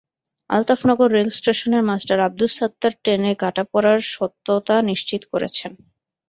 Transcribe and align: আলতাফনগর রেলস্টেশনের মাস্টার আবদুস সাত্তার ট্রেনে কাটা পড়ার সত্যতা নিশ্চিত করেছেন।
আলতাফনগর 0.49 1.09
রেলস্টেশনের 1.11 1.83
মাস্টার 1.89 2.17
আবদুস 2.19 2.51
সাত্তার 2.59 2.93
ট্রেনে 3.01 3.31
কাটা 3.41 3.63
পড়ার 3.71 3.99
সত্যতা 4.13 4.75
নিশ্চিত 4.89 5.21
করেছেন। 5.31 5.71